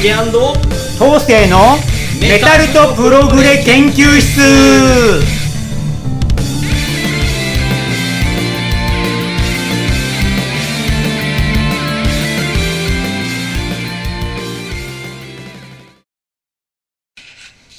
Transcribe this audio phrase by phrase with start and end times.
[0.00, 1.58] 竹東勢の
[2.20, 4.40] メタルとプログレ研究室。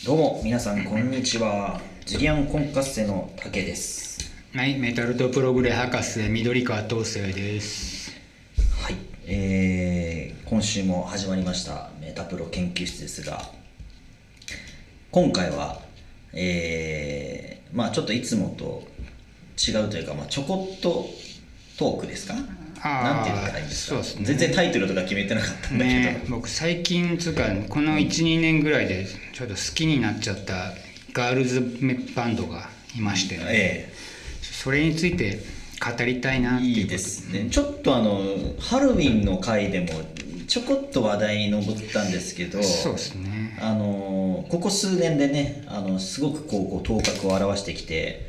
[0.06, 1.80] どうも皆さんこんにちは。
[2.06, 4.30] ジュリアンコンカッセの竹です。
[4.54, 8.12] はいメタルとプログレ博士緑川東勢です。
[8.84, 13.44] はいえー、今週も始まりましたメタプロ研究室ですが
[15.12, 15.82] 今回は
[16.34, 18.88] えー、まあちょっといつもと
[19.56, 21.06] 違うというか、まあ、ちょこっと
[21.78, 22.34] トークですか？
[22.34, 23.98] なんて言ったらいいんですか？
[23.98, 24.26] ね。
[24.26, 30.74] 全然タイトルとか決めてなかったんだけど、ね僕最近つうかこの12年ぐらいでちょっと好きになっちゃった
[31.14, 31.62] ガールズ
[32.16, 32.68] バンドが
[32.98, 33.94] いましてね、え。
[34.42, 35.40] それについて
[35.80, 37.48] 語りたいなっていういいですね。
[37.50, 38.20] ちょっとあの
[38.60, 39.88] ハロウィンの回でも
[40.48, 43.58] ちょこっと話題に上ったんですけどそうですね。
[43.62, 48.28] あのここ数年でねあのすごくこうこう頭角を現してきて、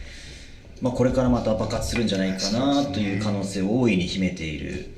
[0.83, 4.95] まあ、これからまた爆発するんじゃないかなという可能性を大いに秘めている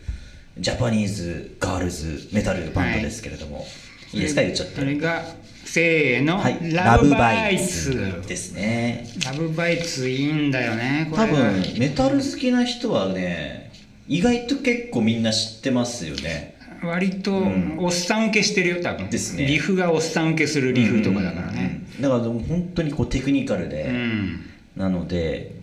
[0.58, 3.66] ジャパニーズガールズメタルバンドですけれども、
[4.12, 4.42] い、いですか？
[4.42, 4.76] 言っちゃって。
[4.76, 5.24] それが
[5.72, 6.58] せーの、はい。
[6.74, 9.06] ラブバイツですね。
[9.24, 13.72] ラブバイツいいんだよね多分メタル好きな人はね
[14.06, 16.58] 意外と結構みんな知ってますよね。
[16.84, 17.78] 割とん。
[17.78, 19.08] おっさん受けしてるよ多分。
[19.08, 19.46] ですね。
[19.46, 21.80] リフがおっさん受けするリフとかだからね。
[21.96, 24.40] うんだから本当にこうテクニカルで、うん、
[24.76, 25.61] なので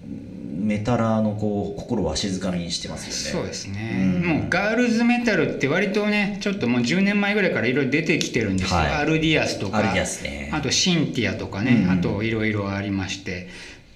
[0.60, 3.42] メタラーのこう心をわしづかみにしてますよね。
[3.42, 4.26] そうですね、うん。
[4.26, 8.92] もうガールズメタルって割とねちょっともう10年前ぐらいからいろいろ出てきてるんですよ、はい。
[8.94, 9.82] アルディアスとか。
[9.82, 10.50] ね。
[10.54, 11.92] あとシンティアとかね、うん。
[11.92, 13.50] あといろいろありまして。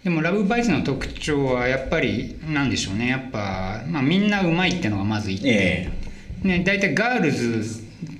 [0.03, 3.07] でもラブバイツの特徴はやっぱりなんでしょうね。
[3.07, 5.91] やっぱ、まあ、みんなうまいってのがまずいて、え。
[6.43, 7.63] ね、大体ガールズ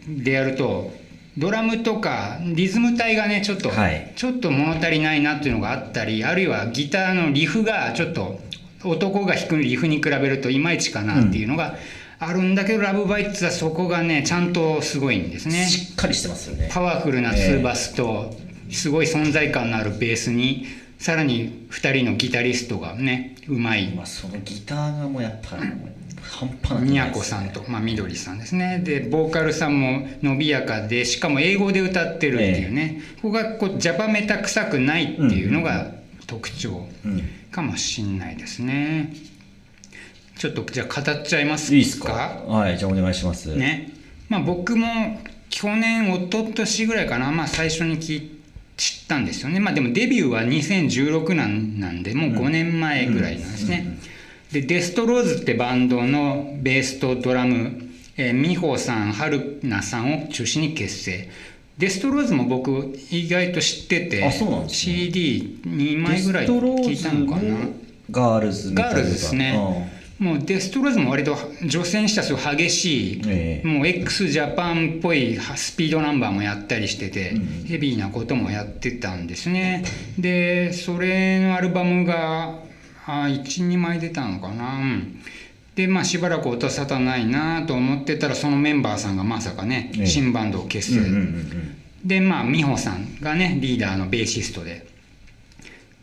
[0.08, 0.94] でやると
[1.38, 4.12] ドラムとかリズム体がねちょっと、はい。
[4.16, 8.40] ちょっと物足りないなっていうのがあったりあるいはギターのリフがちょっと
[8.84, 11.76] 男が弾くリフに比べるといまいちかなっていうのが
[12.20, 15.66] あるんだけど、ラブバイツはそこがねちゃんとすごいんですえね。
[15.66, 16.70] しっかりしてますよね。
[16.72, 18.34] パワフルなツーバスと
[18.70, 20.66] すごい存在感のあるベースに
[21.00, 23.90] さらに2人のギタリストがねうまい。
[23.90, 25.58] まあ、そのギターがもうやっぱ
[26.24, 27.12] 半端ないですね。
[27.14, 28.82] こさんと、まあ、みどりさんですね。
[28.84, 35.92] でボーカルさんも伸びやかでしかも英語で歌ってるっていうね、ここがこうジャパメタ臭くないっていうのが
[36.26, 37.22] 特徴うん。
[37.52, 39.14] かもしんないですね。
[40.38, 42.44] ちょっとじゃあ語っちゃいますいいですか？
[42.48, 43.56] はいじゃあお願いします。
[43.56, 43.92] ね。
[44.30, 48.40] まあ僕も去年一昨年ぐらいかな、まあ、最初に聞い
[48.76, 49.60] 知ったんですよね。
[49.60, 54.00] まあでもデビューは2016なんなんでもう5年前ぐらいなんですね、
[54.54, 61.28] でデストローズってバンドのベースとドラム、えー、美穂さん春菜さんを中心に結成。
[61.80, 64.28] デストローズも僕意外と知っててね。
[64.30, 67.56] CD2 枚ぐらい聞いたのかな。
[68.12, 69.90] ガールズガールズですね。
[70.20, 73.68] もうデストローズも割と女性にしてはすごい激しい、ええ。
[73.68, 77.66] もう x ジャパンっぽいスピードナンバーもやったりしてて、うん。
[77.66, 79.84] ヘビーなこともやってたんですね。
[80.20, 82.60] でそれのアルバムが
[83.06, 84.78] 12枚出たのかな。
[84.78, 85.22] うん。
[85.76, 90.06] でまあしばらく音沙汰ないなと思ってたらそのメンバーさんがまさかね、ええ。
[90.06, 94.86] 新バンドを結成、うんうんうんでまあ美穂さんがねリーダーのベーシストで、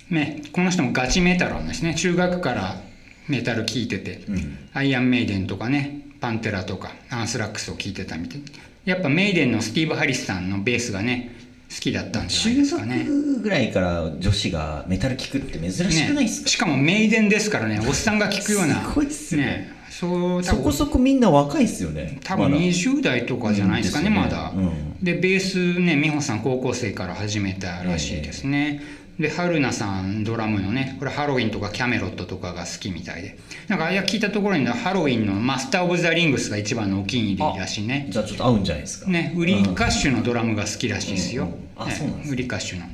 [0.09, 1.94] ね、この人もガチメタルなんですね。
[1.94, 2.81] 中学から
[3.28, 4.34] メタル聴いてて、うん。
[4.34, 8.43] うんアイアンメイデンとかねパンテラとかアンスラックスを聴いてたみたい。
[8.87, 11.37] やっぱメイデンのスティーブ・ハリスさんのベースがね
[11.70, 12.98] 好きだったんじゃないで中すかね。
[12.98, 17.81] 学ぐらいから女子がメタル聴くって珍しくないですね、か、しかもメイデンですからね。
[17.86, 18.82] おっさんが聴くような。
[18.82, 19.42] すごいっすね。
[19.44, 19.80] ね。
[19.88, 22.19] そう多そこ分そこみんな若いっすよね。
[22.25, 22.62] 多分まだ。
[22.62, 24.97] 20代とかじゃないですかね、うんまだ、うん。
[25.03, 28.80] でベースね美穂さん高校生から始めたらしいですね、
[29.20, 33.38] で春菜さんドラムのねこれハロウィンとかキャメロットとかが好きみたいで。
[33.69, 38.09] なんかあや聞いたところにハロウィンのマスター・オブ・ザ・リングスが一番のお気に入りらしいね。
[38.10, 39.10] じゃあちょっと合うんじゃないですか。
[39.10, 42.86] ねウリーカッシュのドラムが好きらしいですよ、うんうんあねそうなんですねウリカッシュの。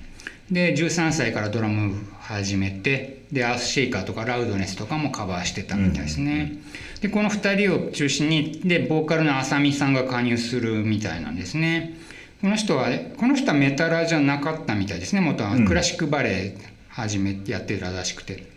[0.51, 6.59] で13歳からドラム始めてでアースシェイカーとかラウドネスとかもカバーしてたみたいですね、
[7.01, 11.97] でこの2人を中心にでボーカルの浅見さんが加入するみたいなんですね
[12.41, 15.21] この人はこの人はメタラーじゃなかったみたいですね。
[15.21, 18.55] 元はクラシックバレエ始めてやってたらしくて。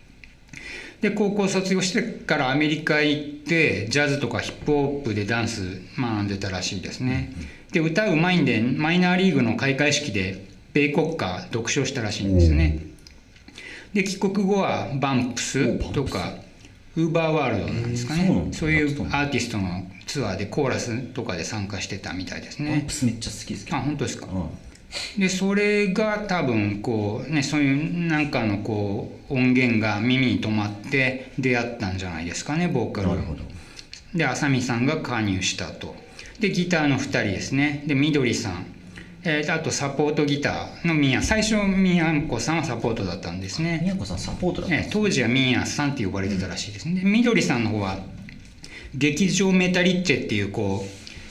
[1.00, 7.32] で高校卒業してからアメリカ行ってジャズとかヒップホップでダンス学んでたらしいですね。
[7.72, 12.86] で歌うまいんでマイナーリーグの開会式で米国歌独唱したらしいんですよね
[13.92, 16.34] で帰国後はバンプスとか
[16.96, 18.24] ウーバーワールドなんですかね。
[18.24, 22.86] へーそうそういうアーティストのツアーでコーラスとかで参加してたみたいですね。
[23.04, 23.76] めっちゃ好きですけど。
[23.76, 24.26] あ本当ですか？
[24.26, 24.38] う
[25.18, 25.20] ん。
[25.20, 33.08] でそれが多分こうねそういうなんかのこう音源が耳に留まって出会ったんじゃないですかねボーカル。
[33.08, 33.42] なるほど。
[34.14, 35.94] で浅見さんが加入したと。
[36.40, 37.84] でギターの2人ですね。
[37.86, 38.66] でみどりさん、
[39.22, 46.88] えーあとサポートギターの宮最初宮子さんはサポートだったんですね、宮子さんサポートだったんえー当時は宮さんって呼ばれてたらしいです。
[46.88, 47.98] ねでみどりさんの方は
[48.94, 50.88] 劇場メタリッチェっていうこう、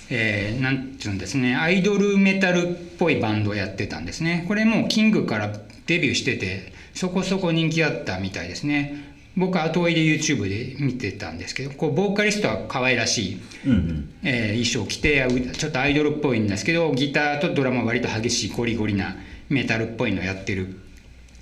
[0.09, 1.55] えーなんていうんですね。
[1.55, 4.45] アイドルメタルっぽいバンドをやってたんですね。
[4.47, 5.51] これもうキングから
[5.87, 9.08] デビューしててそこそこ人気あったみたいですね
[9.39, 14.09] 僕は後追いで YouTube で見てたんですけどこうボーカリストは可愛らしい、うんうん。
[14.23, 19.15] えー衣装着てうちょっとアイドルっぽいんですけどギターとドラムは割と激しいゴリゴリな
[19.47, 20.79] メタルっぽいのやってる。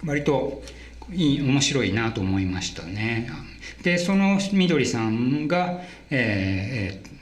[0.05, 0.61] 割と
[1.11, 3.29] いい面白いなと思いましたね。
[3.83, 7.17] でそのみどりさんが、えーえー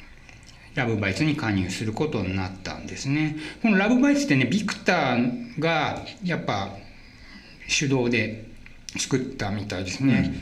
[0.75, 3.38] ラブバイツに加入することになったんですね。
[3.62, 6.75] このラブバイツってねビクターがやっぱ
[7.66, 8.45] 主導で
[8.98, 10.33] 作ったみたいですね、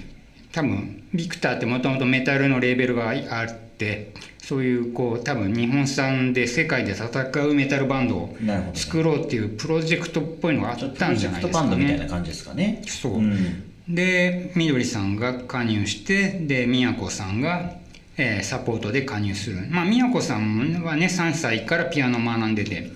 [0.54, 7.10] 多分ビクターってもともとメタルのレーベルがあってそういうこう多分日本産で世界で戦
[7.46, 8.38] うメタルバンドを
[8.74, 12.10] 作ろうっていうプロジェクトっぽいのがあったんじゃないですかプロジェクトバンドみたいなね。
[12.10, 12.82] 感じですかね。
[12.86, 17.72] そう、んでみどりさんが加入してでみやこさんが、
[18.18, 19.66] えーサポートで加入する。
[19.70, 22.92] まあみやこさんはね3歳からピアノを学んでて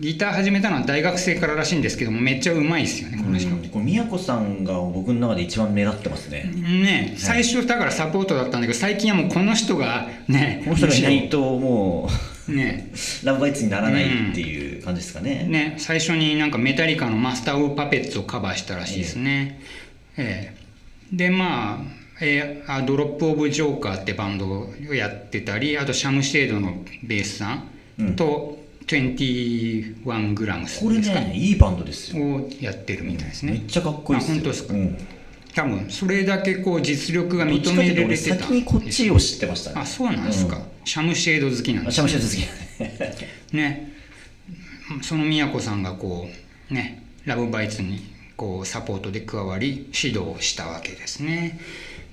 [0.00, 3.50] ギター始めたのは大学生かららしいんですけどもめっちゃうまいですよねこの人。
[3.50, 6.44] うんこれ宮子さんが僕の中で一番目立ってますね。
[6.44, 12.08] ね最初だからサポートだったんだけど最近はもうこの人がねこの人がいないとも
[12.48, 12.96] ねう
[13.26, 19.60] ラブバイツにならないっていう感じですかね、ね最初になんかメタリカの「マスター・オブ・パペッツ」をカバーしたらしいですね、
[20.16, 20.56] ええ。
[21.12, 27.68] でまあえーあドロップ・オブ・ジョーカーってバンドをやってたりあとシャムシェードのベースさん
[27.98, 28.16] うん。
[28.16, 28.61] と、
[28.96, 32.22] 21グラムスこれですかねいいバンドですよ。
[32.24, 33.52] をやってるみたいですね。
[33.52, 34.34] めっちゃかっこいいですよ。
[34.34, 34.74] あ本当ですか？
[34.74, 34.98] うん。
[35.54, 38.36] 多分それだけこう実力が認められてた。
[38.36, 39.80] 先にこっちを知ってましたね。
[39.80, 40.62] あそうなんですか、うん。
[40.84, 43.12] シャムシェード好きなんですあシャムシェード好
[43.52, 43.54] き。
[43.56, 43.92] ね。
[45.02, 46.28] その宮子さんがこ
[46.70, 48.00] うねラブバイツに
[48.36, 51.58] こうサポートで加わり指導したわけですね。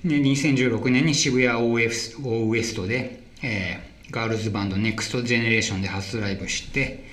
[0.04, 7.04] で2016年に渋谷 OS オーウエストで、えーガールズバンド NEXT ジェネレーションで初ライブして、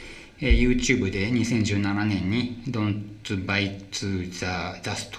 [0.41, 4.45] えー YouTube で2017年に Don't Bite the
[4.81, 5.11] Dust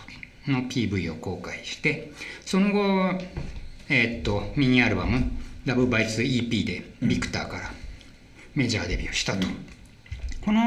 [0.48, 2.12] の PV を公開して
[2.44, 3.20] その後
[3.88, 5.30] えーっとミニアルバム
[5.66, 7.72] 「ラブバイツ EP でビクターから
[8.54, 9.46] メジャーデビューしたと、
[10.44, 10.60] この、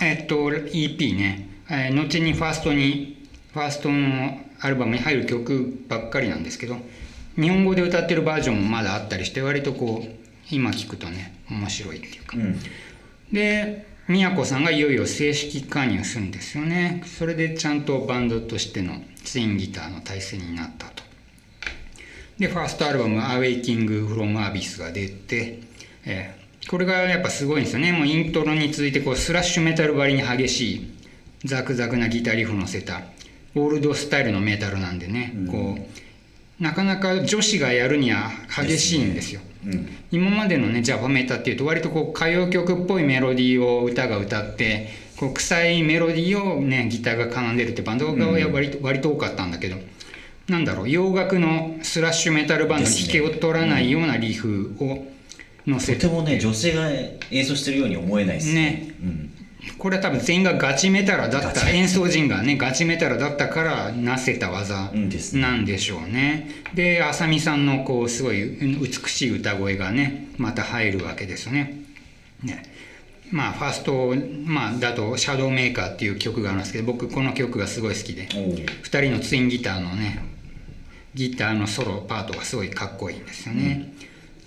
[0.00, 6.76] えーっと EP ね、えー後にファーストにファーストのアルバムに入る曲ばっかりなんですけど
[7.36, 10.15] 日本語で歌ってるバージョンもまだあったりして割とこう
[10.50, 12.58] 今聞くとね面白いっていうか、うん。
[13.32, 17.02] で宮子さんがいよいよ正式加入するんですよね。
[17.06, 21.02] それでちゃんとバンドとしてのツインギターの体制になったと。
[22.38, 25.60] でファーストアルバム「アウェイキング・フロム・アビス」が出て、
[26.04, 27.92] えーこれがやっぱすごいんですよね。
[27.92, 30.90] もうイントロに続いてこうスラッシュメタル張りに激しい
[31.44, 33.02] ザクザクなギターリフ乗せた
[33.54, 39.88] オールドスタイルのメタルなんでね、こうなかなか女子がやるには激しいんですようん。
[40.10, 49.76] 今までのねジャパメタっていうと割とこう歌謡曲っぽいメロディーを歌が歌ってこう臭いメロディーをねギターが奏でるってバンドが割と,、割と多かったんだけど
[50.48, 55.04] なんだろう洋楽のスラッシュメタルバンドに引けを取らないようなリフを
[55.66, 58.94] 乗せて、とてもね女性が演奏してるように思えないですね。
[59.02, 59.32] うん、
[59.78, 64.92] これは多分全員がガチメタラだった演奏陣がねガチメタラだったからなせた技
[65.34, 66.48] なんでしょうね。
[66.74, 68.44] で浅見さんのこうすごい
[68.80, 71.82] 美しい歌声がねまた入るわけですね。
[72.42, 72.62] ね
[73.30, 80.22] まあファースト、まあ、だと「シャドウメーカー」っていう曲があるんですけど僕この曲がすごい好きでおう2人のツインギターのね
[81.14, 83.92] ギターのソロパートがすごいかっこいいんですよね。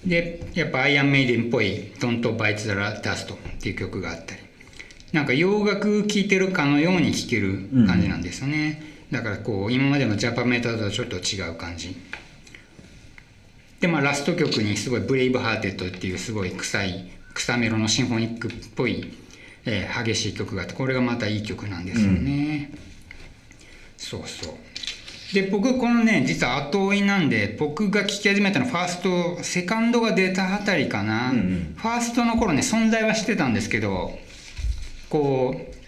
[0.06, 4.42] でやっぱアイアンメイデンっぽい「Don't Bite the Dust」っていう曲があったり
[5.12, 11.96] なんか洋楽聴いてるかのように聴ける感じなんですよね、だからこう今までのジャパメタとはちょっと違う感じ。
[13.80, 19.12] でまあラスト曲にすごい「Bravehearted」っていうすごい臭いクサメロのシンフォニックっぽい、
[19.66, 22.72] えー激しい曲があってこれがまたいい曲なんですよね、
[23.98, 24.54] そうそう。
[25.34, 31.76] で僕このね実は後追いなんで僕が聴き始めたのファーストセカンドが出たあたりかな、うんうん。
[31.78, 34.20] ファーストの頃ね存在はしてたんですけど
[35.10, 35.80] こう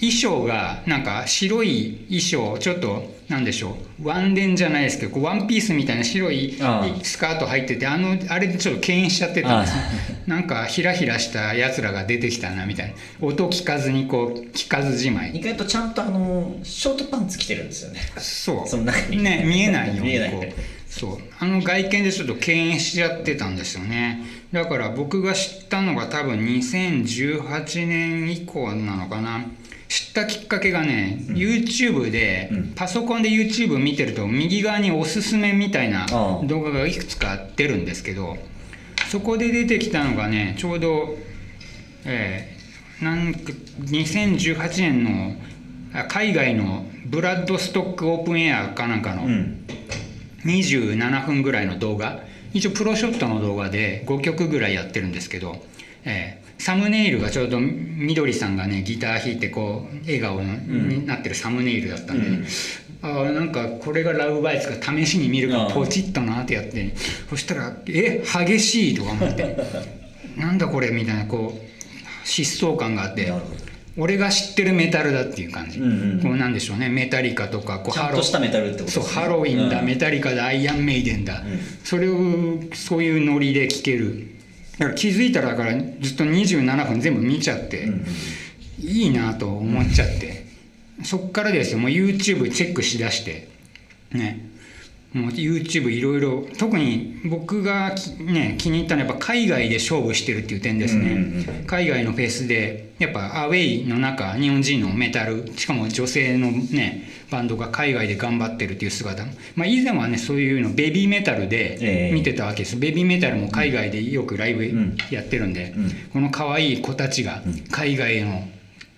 [0.00, 4.08] 衣装がなんか白い衣装ちょっとなんでしょう。
[4.08, 9.82] ワンレンじゃないですけどこうワンピースみたいな白いあスカート入っててあのあれでちょっと敬遠しちゃってたんですね。
[10.26, 12.94] なんかひらひらしたやつらが出てきたなみたいな。
[13.20, 15.32] 音聞かずにこう聞かずじまい。
[15.36, 18.00] 意外とちゃんとあのショートパンツ着てるんですよね。
[18.16, 18.68] そう。
[18.68, 19.22] その中に。
[19.22, 20.30] ね見えないよう 見えない。
[20.30, 20.52] にこう
[20.88, 21.18] そう。
[21.40, 24.20] あの外見でちょっと敬遠しちゃってたんですよね
[24.52, 29.44] だから僕が知ったのが多分2018年以降なのかな。
[29.88, 36.06] 知ったきっかけがね、YouTube で、パソコンで YouTube 見てると右側におすすめみたいな
[36.44, 38.36] 動画がいくつか出るんですけど
[39.08, 41.16] そこで出てきたのがねちょうど
[42.04, 42.58] えー
[43.04, 45.36] なんか2018年の
[45.94, 49.64] あ海外のブラッドストックオープンエアかなんかのうん。
[50.44, 52.20] 27分ぐらいの動画
[52.52, 55.62] 一応プロショットの動画で5曲ぐらいやってるんですけど、
[56.04, 62.46] えーサムネイルがちょうどみどりさんがねギター弾いてこう笑顔のになってるサムネイルだったんで、ね
[63.00, 66.92] あーなんかこれがラブバイツか試しに見るかポチッとなってやって
[67.30, 69.56] そしたら「え激しい!」とか思って
[70.36, 73.32] 「なんだこれ」みたいなこう疾走感があって
[73.98, 76.20] 俺が知ってるメタルだっていう感じ、うんうん。
[76.22, 76.88] こうなんでしょうね。
[76.88, 78.90] メタリカとかこうちゃんとしたメタルってことね。
[78.90, 79.86] そうハロウィンだ、うん。
[79.86, 81.44] メタリカだアイアンメイデンだ、ん。
[81.84, 82.16] それを
[82.74, 84.28] そういうノリで聴ける。
[84.78, 88.04] だから気づいたらだからずっと27分全部見ちゃって、うんうん
[88.80, 90.46] いいなと思っちゃって。
[91.02, 91.78] そっからですよ。
[91.78, 93.48] もう YouTube チェックしだして。
[94.12, 94.47] ね
[95.14, 109.24] もう YouTube いろいろ特に僕がき、ね、気に入ったのはやっぱ海外で勝負してるっていう点ですね、うんうん海外のフェスでやっぱアウェイの中日本人のメタルしかも女性のねバンドが海外で頑張ってるっていう姿。
[109.54, 114.96] まあ以前はねそういうのベビーメタルえでえ見てたわけです、ベビーメタルも海外でよくライブん。
[115.10, 115.90] やってるんで、うん。
[116.12, 118.48] この可愛い子たちが海外の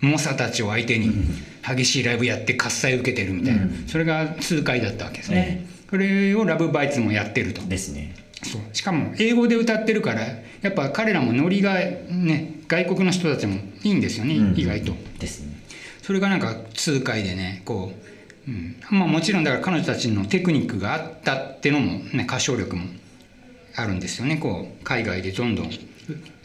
[0.00, 1.12] 猛者たちを相手に
[1.66, 3.84] 激しいライブやって喝采受けてるみたいな、うん。
[3.88, 7.62] それが痛快だったわけですね、これをラブバイツもやってると。
[7.62, 8.14] ですね。
[8.42, 8.62] そう。
[8.72, 14.58] しかも英語で歌ってるからやっぱ彼らもノリがね外国の人たちもいいんですよね、うん。
[14.58, 14.94] 意外と。
[15.18, 15.60] ですね。
[16.02, 17.92] それがなんか痛快でねこ
[18.46, 18.76] う、うん。
[18.90, 22.84] まあ、もちろんだから彼女たちのテクニックがあったってのもね歌唱力も
[23.76, 24.36] あるんですよね。
[24.36, 25.70] こう海外でどんどん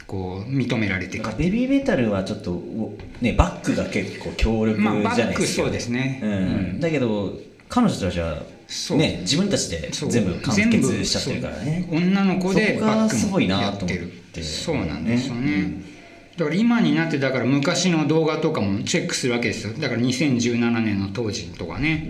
[0.07, 1.35] こう認められていく。
[1.37, 6.19] ベビーメタルはちょっとおねバックが結構強力じゃまあバックないですか、そうですね。
[6.23, 6.27] う
[6.75, 6.79] ん。
[6.79, 7.33] だけど
[7.69, 8.45] 彼女たちはそう
[8.95, 11.87] ね自分たちで全部完結しちゃってるからね。
[11.91, 14.11] 女の子でバックもやってる。
[14.43, 15.85] そうなんですよね、うん。
[16.37, 19.73] だから今になってだから昔の動画とかもチェックするわけですよ。
[19.73, 22.09] だから2017年の当時とかね、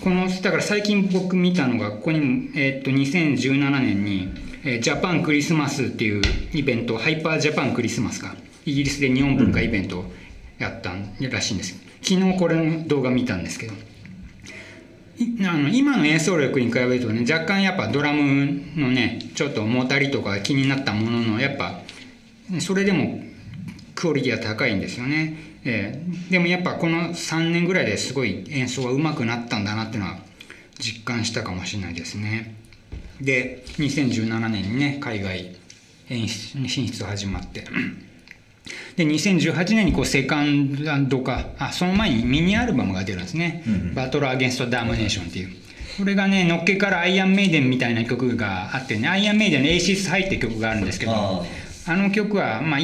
[0.00, 4.28] このだから最近僕見たのがここにも、えーっと2017年に、
[4.64, 8.34] えージャパンクリスマスっていうイベントハイパージャパンクリスマスか。
[8.64, 10.04] イギリスで日本文化イベントを
[10.58, 11.76] やったんらしいんです。
[12.02, 13.72] 昨日これの動画見たんですけど。
[13.72, 13.76] い
[15.48, 21.80] あの今の演奏力に比べるとね若干やっぱドラムのねちょっともたりとか気になったもののやっぱ
[22.60, 23.20] それでも
[23.94, 30.18] クオリティは高いんですよね、えーでもやっぱこの3年ぐらいですごい演奏が上手くなったんだなっていうのは
[30.78, 32.54] 実感したかもしれないですね。
[33.20, 35.56] で2017年にね海外
[36.10, 37.64] 演出進出始まって。
[38.96, 45.50] で2018年にこうセカンドかあその前にミニアルバムが出るんですね「Battle Against Damnation」っていう。
[45.98, 51.46] これがねのっけからアイアンメイデンみたいな曲があってねアイアンメイデンの「Aces High」って曲があるんですけど
[51.88, 52.80] あの曲は、まあ、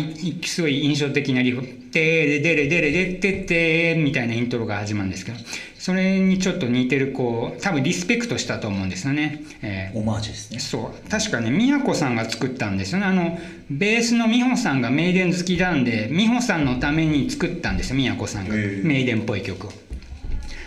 [0.46, 5.38] すごい印象的なリフ「テレデレデレデテテ」みたいなイントロが始まるんですけど
[5.76, 9.42] それにちょっと似てるこう多分リスペクトしたと思うんですよね。
[9.62, 13.40] えーオマージュですねそう確かね美和子さんが作ったんですよねあの
[13.70, 19.72] ベースの美穂さんがメイデン好きなんで美穂さんのために作ったんですよ美和子さんがメイデンっぽい曲を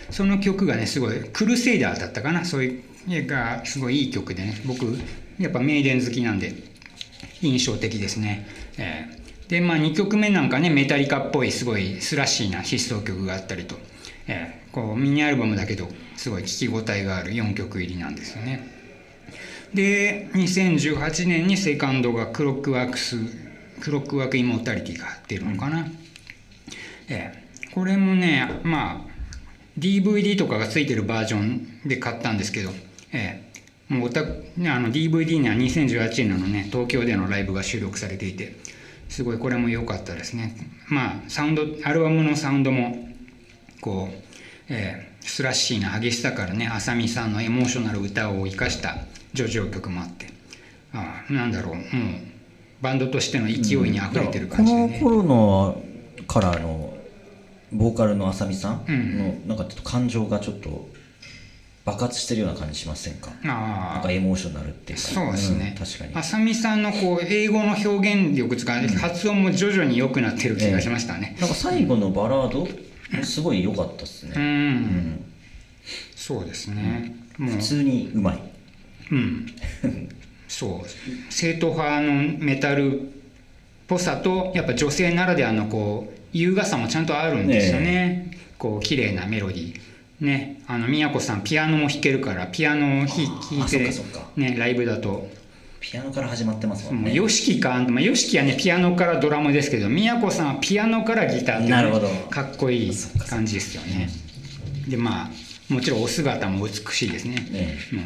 [0.10, 2.80] その曲がねすごいクルセイダーだったかなそうい
[3.20, 4.86] うがすごいいい曲でね僕
[5.40, 6.75] やっぱメイデン好きなんで
[7.42, 13.76] 印象的ですね、えーでまあ2曲目なんかねメタリカっぽいすごいスラッシーな疾走曲があったりと、
[14.28, 15.88] えーこうミニアルバムだけど
[16.18, 18.68] すごい聴き応えがある4曲入りなんですよね。
[19.74, 23.18] で2018年にセカンドが Clockworks
[23.80, 25.88] Clockwork Immortality が出るのかな、
[27.08, 27.72] ええ。
[27.74, 29.12] これもねまあ
[29.80, 32.72] DVD とかがついてるバージョンで買ったんですけど、
[33.14, 33.45] ええ。
[33.90, 34.12] もうあ
[34.80, 38.56] の DVD には2018年のね東京でのライブが収録されていて
[39.10, 40.56] すごいこれも良かったですね。
[40.90, 43.10] まあサウンドアルバムのサウンドも
[43.82, 44.16] こう、
[44.70, 48.98] えースラッシーな激しさからね浅見さんのエモーショナル歌を生かした
[49.34, 50.28] 叙情曲もあって。
[50.94, 51.76] ああなんだろう。
[51.76, 51.86] もう
[52.82, 55.84] バンドとしての勢いにあふれてる感じでね、この頃の
[56.28, 56.96] からの
[57.74, 59.18] ボーカルのあさみさんうん。
[59.18, 60.88] のなんかちょっと感情がちょっと
[61.86, 63.32] 爆発してるような感じしませんか？
[63.44, 65.06] なんあかエモーショナルっていうか。
[65.06, 66.16] そうですね、うん確かに。
[66.16, 72.68] 浅見さんのこう英語の表現力使う、発音も徐々に良くなってる気がしましたね、なんか最後のバラード
[73.24, 75.26] すごい良かったっすうん、ね、うん。
[76.16, 78.42] そうですね、普通にうまい。
[79.12, 79.46] うん、
[80.48, 81.32] そう。
[81.32, 83.04] 正統派のメタルっ
[83.88, 88.32] ぽさとやっぱ女性ならではのこう優雅さもちゃんとあるんですよね。
[88.58, 89.85] こう綺麗なメロディー
[90.20, 93.92] ねあの宮子さんピアノも弾けるからピアノを弾いて
[94.36, 95.28] ねライブだと。
[95.80, 97.12] ピアノから始まってますもんね。
[97.12, 97.70] YOSHIKI か。
[97.70, 102.08] まあ YOSHIKI はねピアノからドラムですけど宮子さんはピアノからギターって、ね、なるほど。
[102.30, 102.92] かっこいい
[103.30, 104.10] 感じですよね。
[104.88, 107.36] でまあもちろんお姿も美しいですね。
[107.52, 107.78] ね。
[107.92, 108.06] もう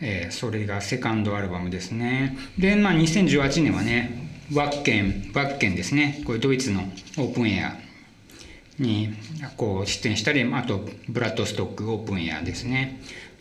[0.00, 2.36] えーそれがセカンドアルバムですね。
[2.58, 6.22] でまあ2018年はねワッケンワッケンですね。
[6.26, 6.82] これドイツの
[7.16, 7.87] オープンエア
[8.78, 9.14] に
[9.56, 13.00] こう出演したりあとブラッドストックオープンエアですね。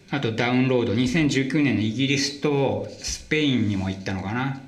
[0.09, 4.61] あとダウンロード2019年のイギリスとスペインにも行ったのかな。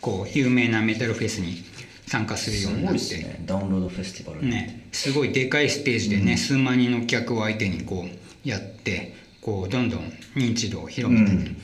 [0.00, 1.64] こう有名なメタルフェスに
[2.06, 2.94] 参加するようすになって。
[2.94, 3.42] ごいですね。
[3.46, 4.46] ダウンロードフェスティバル。
[4.46, 11.56] ね、すごいでかいステージでね、数万人の客を相手にこうやってこうどんどん認知度を広めて、うん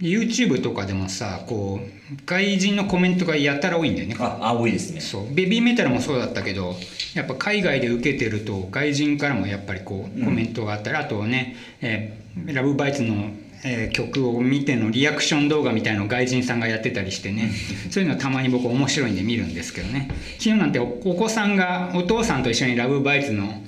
[0.00, 4.16] YouTube とかでもさこう外人のコメントがやたら多いんだよね。
[4.18, 5.00] ああ多いですね。
[5.00, 5.34] そう。
[5.34, 6.74] ベビーメタルもそうだったけど
[7.14, 13.30] やっぱ海外で受けてると外人からもやっぱりこうコメントがあったり、あとね、えーラブバイツの、
[13.64, 17.50] えー曲を見てのリアクション動画みたいのを外人さんがやってたりしてね。
[17.90, 20.08] そういうのたまに僕面白いんで見るんですけどね。
[20.38, 23.62] 昨日なんておお子さんがお父さんと一緒にラブバイツの、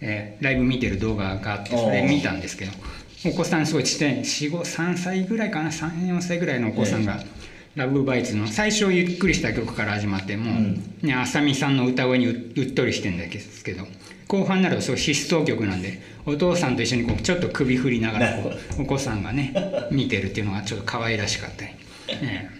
[0.00, 2.72] えーライブ見てる動画があってそれ見たんですけど
[3.26, 4.20] お子さんすごいちっちゃい。
[4.20, 5.70] 3歳ぐらいかな。
[5.70, 7.22] 34歳ぐらいのお子さんが、
[7.74, 10.98] ラブバイツの最初ゆっくりした曲から始まってもう、うん。
[11.02, 13.86] ね、浅見さんの歌声にううっとりしてんですけど
[14.26, 19.54] 後半になるとそう疾走曲なんでお父さんと一緒にこうちょっと首振りながらこうお子さんがね
[19.92, 21.72] 見てるっていうのがちょっと可愛らしかったり。
[22.26, 22.50] ね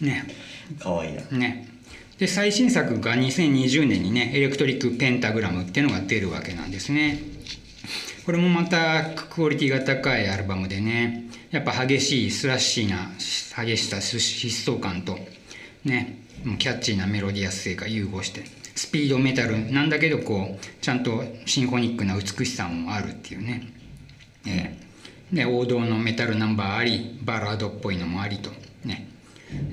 [0.00, 0.24] ね。
[0.80, 1.38] かわいいな。
[1.38, 1.68] ね。
[2.18, 7.18] で最新作が2020年にねエレクトリック・ペンタグラムっていうのが出るわけなんですね
[8.24, 11.24] これもまたクオリティが高いアルバムでね。
[11.54, 13.12] やっぱ激しいスラッシーな
[13.64, 15.16] 激しさ疾走感と
[15.84, 16.18] ね
[16.58, 18.42] キャッチーなメロディアス性が融合して
[18.74, 23.72] スピードメタルなんだけどこうちゃんとシンフォニックな美しさもあるっていうね、
[24.46, 24.84] えー
[25.32, 28.50] で王道のメタルナンバーありバラードっぽいのもありと
[28.84, 29.08] ね、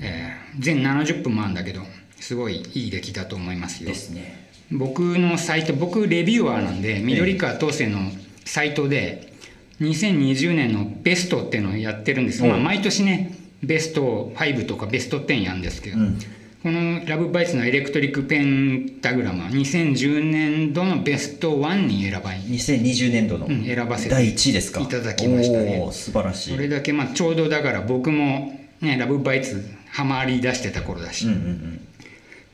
[0.00, 1.82] えー全70分もあるんだけど
[2.20, 3.88] すごいいい出来だと思いますよ。
[3.88, 4.48] ですね。
[4.70, 7.98] 僕のサイト僕レビュアーなんで緑川東生の
[8.44, 9.32] サイトで
[9.80, 12.50] 2020年のベストっていうのをやってるんです、うん。
[12.50, 16.18] まあ、毎年ねベスト5とかベスト10やるんですけど、うん。
[16.62, 23.46] このラブバイツのエレクトリックペンタグラムは2010年度のベスト1に選ばれ2020年度の。
[23.46, 24.80] うん選ばせて第1位ですか？
[24.80, 25.88] いただきましたね。
[25.90, 26.50] 素晴らしい。
[26.50, 31.80] それだけまあちょうどだから僕もねラブバイツハマり出してた頃だし、うんうんうん。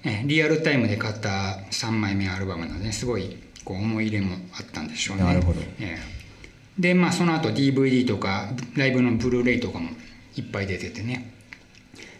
[0.04, 3.36] えリアルタイムで買った3枚目アルバムなのですごい
[3.68, 5.24] こう思い入れもあったんでしょうね。
[5.24, 5.60] なるほど。
[5.78, 6.80] ええ。
[6.80, 9.90] でまあその後 DVD とかライブのブルーレイとかも
[10.36, 11.30] いっぱい出ててね、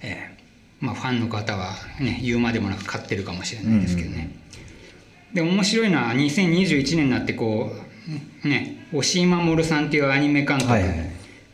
[0.03, 0.39] ええ。
[0.81, 4.31] まあ、ファンの方は、ね、言うまでもなく買ってるかもしれないですけどね。
[5.33, 7.73] で面白いのは2021年になってこ
[8.45, 10.91] うね押井守さんっていうアニメ監督、はいはい。
[10.91, 11.11] はい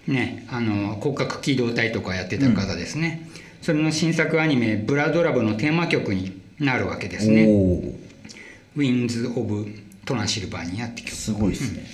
[0.07, 3.27] ね、あの広角機動隊とかやってた方ですね、
[3.63, 7.47] それの新作アニメ「ブラドラブ」のテーマ曲になるわけですね。
[7.47, 7.95] おー
[8.77, 9.67] 「Winds of
[10.05, 11.15] トランシルバーニア」って曲。
[11.15, 11.85] すごいですね、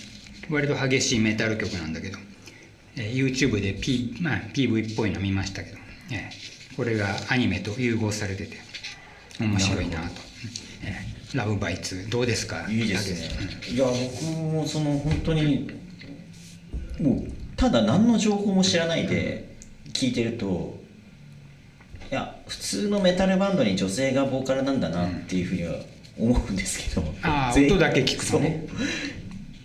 [0.48, 2.18] 割と激しいメタル曲なんだけど、
[2.96, 5.78] えー YouTube で、P まあ、PV っぽいの見ましたけど、
[6.10, 8.56] えーこれがアニメと融合されてて
[9.38, 10.22] 面白いなと、
[10.84, 12.66] えーラブバイツどうですか？
[12.68, 13.28] いいですね。
[13.72, 15.70] いや僕もその本当に
[17.00, 19.54] もうただ何の情報も知らないで
[19.92, 20.80] 聞いてると
[22.10, 25.74] いや普通のメタルバンドに女性がボーカルなんだなっていうふうには
[26.22, 28.66] 思うんですけど、ああ音だけ聞くとね。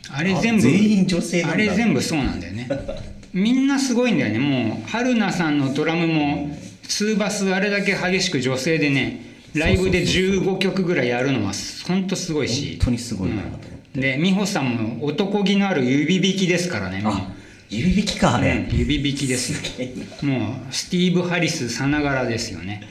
[0.10, 2.70] あれあ全部全員女性あれ全部そうなんだよね。
[3.34, 4.39] みんなすごいんだよね。
[4.39, 9.22] もう春菜さんのドラムも2バスあれだけ激しく女性でね
[9.54, 11.54] ライブで15曲ぐらいやるのは
[11.88, 12.78] 本当すごいし。
[12.80, 13.68] 本当にすごいなと思って。
[13.96, 14.02] うん。
[14.02, 17.35] で美穂さんも男気のある指弾きですからねあ
[17.78, 19.54] 指弾きかあれ、うん指弾きです。
[19.82, 19.90] よ
[20.24, 22.82] もうスティーブ・ハリスさながらですよね、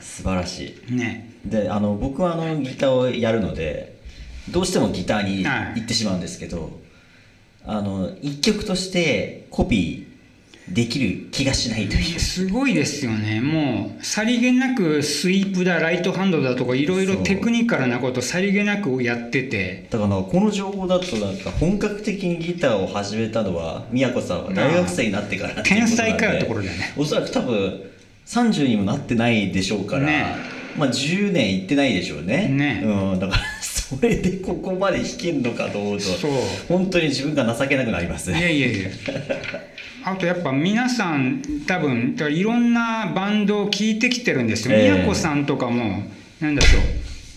[0.00, 1.30] 素晴らしうん、ね。
[1.46, 3.98] いであの僕はあのギターをやるので
[4.50, 5.80] どうしてもギターにはい。
[5.80, 6.80] 行ってしまうんですけど、
[7.64, 10.11] あの一曲としてコピー
[10.68, 12.20] できる気がしないという。
[12.20, 13.40] すごいですよね。
[13.40, 19.86] もうさりげなくスイープだライトハンドだとかいろいろテクニカルなことさりげなくやってて。
[19.90, 26.94] だからこの情報だとなんか本格的にギターを始めたのは宮子さんは大学生になってから天才かよってところだよね。
[26.96, 27.90] おそらく多分
[28.26, 30.36] 30にもなってないでしょうから、ね。
[30.78, 32.48] まあ10年いってないでしょうね。
[32.48, 32.82] ね。
[32.84, 35.98] うん、だから それでここまで弾けるのかと思う。
[35.98, 36.04] と
[36.68, 38.90] 本当に自分が情けなくなりますいやいやいや
[40.04, 44.92] あとやっぱ皆さん多分いろんなバンドを聴いてきてるんですよ、ええ。
[44.92, 46.02] 宮子さんとかも
[46.40, 46.68] なんだろ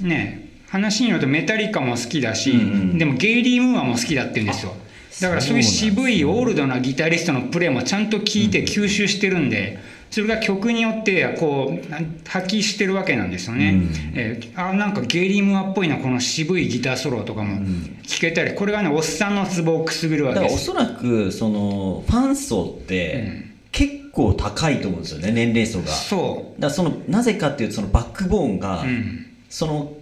[0.03, 0.07] う。
[0.07, 2.61] ね話によるとメタリカも好きだし、うんう
[2.95, 2.97] ん。
[2.97, 4.73] でもゲイリー・ムーアも好きだって言うんですよ。
[5.21, 9.79] だからそういう渋いオールドなギタリストのプレーもちゃんと聞いて吸収してるんで、
[10.11, 13.91] それが曲によってこう発揮してるわけなんですよね、うん。
[14.15, 17.61] えーあなんかゲイリー・ムーアっぽいなこの渋いギターソロとかも
[18.03, 25.87] 聞けたりこれがねおっさんのツボをくすぐるわだからおけですそらくそのファン層って結構高いと思うんですよね年齢層が。
[25.87, 28.85] そらそのなぜかっていうとそのバックボーンが、
[29.49, 29.93] その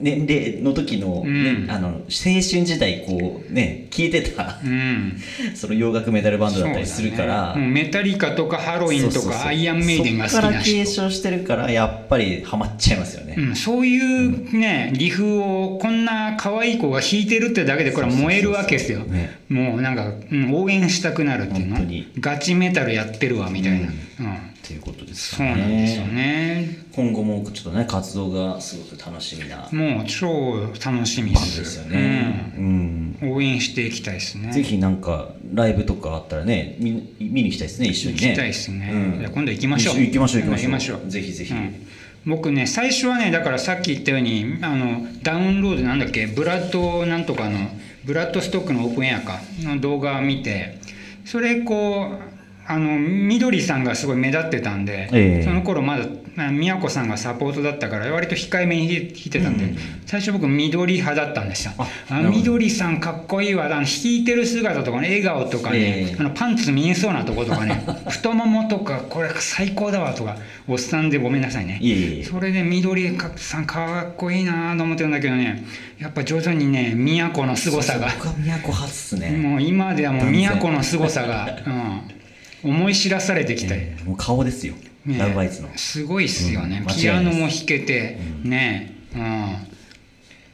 [0.00, 1.70] 年齢の時の,、ねうん。
[1.70, 4.58] あの青春時代こうね聴いてた。
[4.64, 5.20] うん、
[5.54, 7.66] その洋楽メタルバンドだったりするから、ね。
[7.66, 19.00] メタリカとかハロウィンとかアイアンメイデンが好きなそっから継人承してるからやっぱりハマっちゃいますよね、うん、そういうね、リフをこんな可愛い子が弾いてるってだけでこれは燃えるわけですよ。
[19.00, 19.38] ね。
[19.48, 21.78] もうなんか、うん、応援したくなるっていうの。
[22.20, 23.82] ガチメタルやってるわみたいな、う
[24.20, 26.78] うんんっていうことですそうなんですよね。
[26.94, 31.58] 今後もちょっとね活動がすごく楽しみなもう超楽しみです。
[31.58, 33.18] ですよね、うん。
[33.20, 34.52] うん、応援していきたいですね。
[34.52, 38.28] ぜひなんかライブとかあったらね見見に行きたいですね一緒にね。
[38.28, 38.90] 行きたいですね。
[38.92, 39.18] うん。
[39.18, 39.94] じゃあ今度行きましょう。
[39.94, 40.62] 一緒に行きましょう行きましょう。
[40.62, 41.10] 行きましょう。
[41.10, 41.86] ぜひぜひ、うん。
[42.26, 47.58] 僕ね最初はねだからさっき言ったようにあのダウンロードなんだっけブラッドなんとかの
[48.04, 50.78] ブラッドストックのオープンエアかの動画を見て
[51.24, 52.29] それこう
[52.70, 55.42] あの緑さんがすごい目立ってたんで、ええ。
[55.42, 56.06] その頃まだ
[56.38, 59.74] あ宮子さんがサポートだったから割と控えめに弾いてたんで、
[60.06, 61.72] 最初僕緑派だったんですよ。
[61.76, 66.16] あ緑さんかっこいいわあの弾いてる姿とかね笑顔とかね、ええ。
[66.20, 70.36] あのパンツ見えそうなとことかね 太ももとかこれ最高だわとか
[70.68, 71.80] おっさんでごめんなさいね。
[72.22, 75.64] それで緑かさんかっこいいなと思ってるんだけどね
[75.98, 78.06] やっぱ徐々にね宮古の凄さが。
[78.16, 82.19] 僕は都初っすね、もう今ではもう宮古の凄さが、うん、
[82.64, 83.74] 思い知らされてきた。
[83.74, 85.68] り、えーもう顔ですよ、ねラブバイツの。
[85.76, 88.96] すごいっすよね、うんピアノも弾けて、ね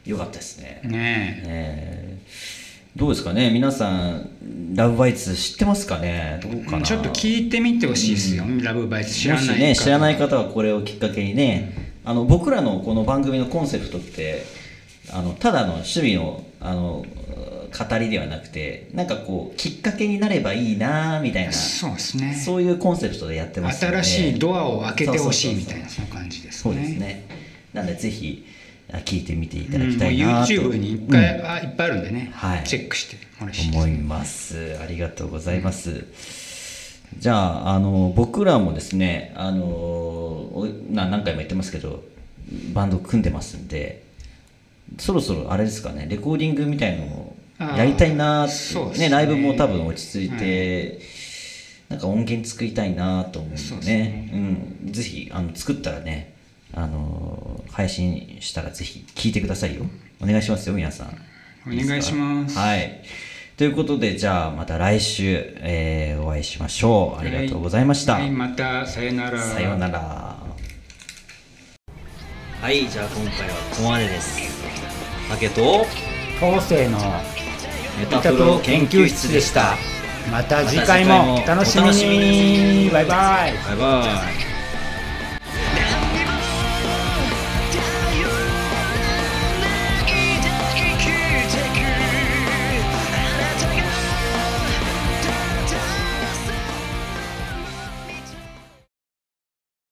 [0.05, 0.81] よかったですね。
[0.85, 2.17] うんねえ。
[2.25, 2.67] ー
[2.97, 3.51] どうですかね。
[3.51, 4.29] 皆さん
[4.73, 6.39] ラブバイツ知ってますかね。
[6.41, 6.81] どうかな。
[6.81, 14.43] ちょっと聞いてみてほしいですよ、ラブバイツ知らないもしね知らない方はこれをきっかけにねあの僕らのこの番組のコンセプトって
[15.11, 17.05] あのただの趣味のあの
[17.77, 22.33] 語りではなくてなんかこうきっかけになればいいなみたいなそうですね。
[22.33, 23.97] そういうコンセプトでやってますので。
[24.03, 26.79] 新しいドアを開けてほしいみたいなそうその感じですそうね。
[26.79, 27.27] そうですね。
[27.73, 28.45] なのでぜひ
[28.91, 32.63] あ聞いてみていただきたいなと、YouTube にいっぱい,、あいっぱいあるんでね、はい。
[32.63, 33.69] チェックしてもらいし。
[33.69, 34.77] 思います。
[34.81, 36.05] ありがとうございます、
[37.19, 42.03] じゃああの僕らもですねあのおな何回も言ってますけど
[42.73, 44.03] バンド組んでますんで
[44.99, 49.09] そろそろあれですかねレコーディングみたいのをやりたいなってそうですね。
[49.09, 50.99] ライブも多分落ち着いて、
[51.89, 54.29] なんか音源作りたいなと思うんでそうですね。
[54.85, 56.35] うん、ぜひあの作ったらね
[56.73, 59.83] あの配信したらぜひ聞いてくださいよ。
[60.21, 61.07] お願いしますよ皆さん。
[61.65, 62.57] お願いします。
[62.57, 63.01] はい。
[63.57, 67.19] ということで、じゃあまた来週、えーお会いしましょう。
[67.19, 68.13] ありがとうございました。
[68.13, 69.41] はい、またさよなら。
[69.41, 70.37] さようなら。
[72.61, 74.39] はい、じゃあ今回はここまでです。
[75.29, 75.85] 竹と
[76.39, 76.99] 後世の
[77.99, 79.75] メタプロ研究室でした。
[80.31, 81.43] また次回も。
[81.43, 82.89] お楽しみに。
[82.91, 83.53] バイバイ。
[83.69, 84.05] バイバ
[84.43, 84.46] イ。